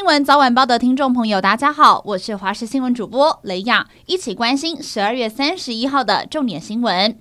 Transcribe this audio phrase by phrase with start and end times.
[0.00, 7.18] 新闻早晚报的听众朋友，大家好，我是华视新闻主播雷亚，一起关心十二月三十一号的重点新闻。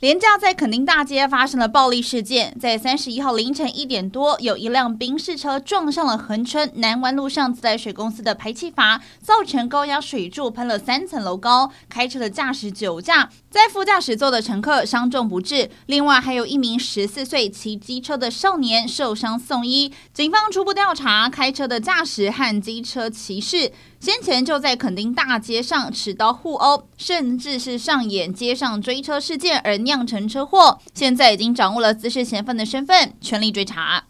[0.00, 11.70] 廉价在垦丁大街发生了暴力事件，在三十一号凌晨一点多，有一辆宾士车撞上了恒春南湾路上自来水公司的排气阀，造成高压水柱喷了三层楼高。
[11.90, 19.92] 开车的驾驶酒驾，在副驾驶座的乘客伤重不治，另外还有一名十四岁骑机车的少年受伤送医。
[20.14, 23.70] 警方初步调查，开车的驾驶和机车骑士。
[24.00, 30.78] 先前就在垦丁大街上持刀互殴，甚至是上演街上追车事件而酿成车祸。
[30.94, 34.04] 现在已经掌握了滋事嫌犯的身份，全力追查。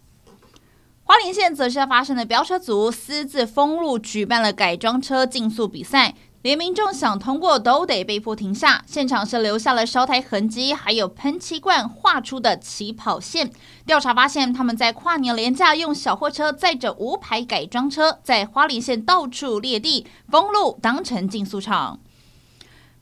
[1.05, 6.15] 花莲县则是发生了飙车族私自封路，举办了改装车竞速比赛。
[6.43, 13.51] 连民众想通过都得被迫停下，现场是留下了烧胎痕迹，还有喷漆罐画出的起跑线。
[13.85, 22.01] 调查发现，他们在跨年连假用小货车载着无牌改装车，在花莲县到处裂地封路，当成竞速场。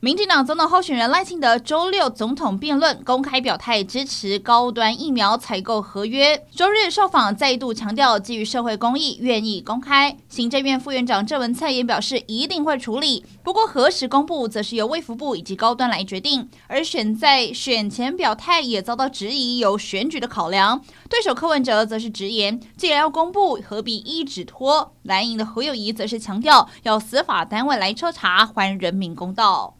[0.01, 6.41] 民进党总统候选人赖清德周六总统辩论公开表态支持高端疫苗采购合约。
[6.55, 10.15] 周日受访再度强调，基于社会公益，愿意公开。
[10.29, 16.49] 行政院副院长郑文灿也表示一定会处理，不过何时公布，则是由卫福部以及高端来决定。
[16.67, 20.79] 而选在选前表态也遭到质疑，有选举的考量。
[21.09, 24.93] 对手柯文哲则是直言，既然要公布，何必一直拖？
[25.03, 29.75] 蓝营的侯友宜则是强调，要司法单位来彻查，还人民公道。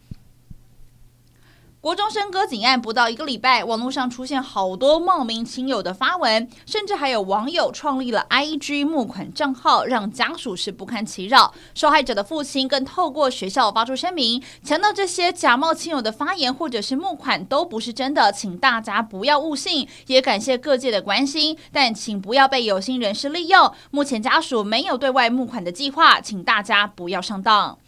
[1.80, 11.54] 国中生割颈案不到一个礼拜，网络上出现好多冒名亲友的发文，甚至还有网友创立了 IG 募款账号，让家属是不堪其扰。
[11.74, 19.88] 受害者的父亲更透过学校发出声明，强调这些假冒亲友的发言或者是募款都不是真的，请大家不要误信。
[20.06, 23.72] 也感谢各界的关心，但请不要被有心人士利用。
[23.90, 27.78] 目前家属没有对外募款的计划，请大家不要上当。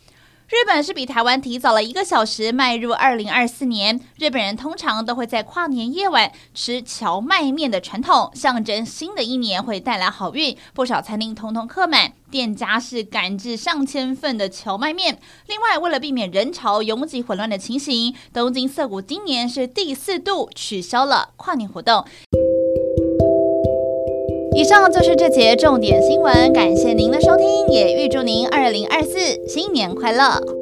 [0.53, 3.99] 日本是比台湾提早了一个小时迈入二零二四年。
[4.19, 10.55] 日本人通常都会在跨年夜晚吃荞麦面的传统，象征新的一年会带来好运。
[10.75, 15.19] 不少餐厅通通客满，店家是赶制上千份的荞麦面。
[15.47, 22.05] 另外，为了避免人潮拥挤混乱的情形，东京涩谷今年是第四度取消了跨年活动。
[24.55, 29.19] 以上就是这节重点新闻，感谢您的收听，也预祝您二零二四
[29.49, 30.62] 新年快乐。